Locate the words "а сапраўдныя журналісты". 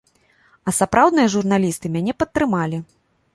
0.71-1.93